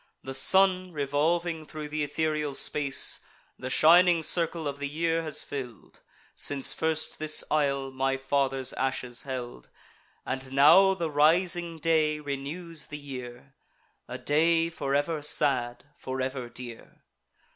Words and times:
The 0.23 0.33
sun, 0.33 0.93
revolving 0.93 1.63
thro' 1.67 1.87
th' 1.87 1.93
ethereal 1.93 2.55
space, 2.55 3.19
The 3.59 3.69
shining 3.69 4.23
circle 4.23 4.67
of 4.67 4.79
the 4.79 4.87
year 4.87 5.21
has 5.21 5.43
fill'd, 5.43 5.99
Since 6.35 6.73
first 6.73 7.19
this 7.19 7.43
isle 7.51 7.91
my 7.91 8.17
father's 8.17 8.73
ashes 8.73 9.21
held: 9.29 9.69
And 10.25 10.53
now 10.53 10.95
the 10.95 11.11
rising 11.11 11.77
day 11.77 12.19
renews 12.19 12.87
the 12.87 12.97
year; 12.97 13.53
A 14.07 14.17
day 14.17 14.71
for 14.71 14.95
ever 14.95 15.21
sad, 15.21 15.85
for 15.99 16.19
ever 16.19 16.49
dear. 16.49 17.03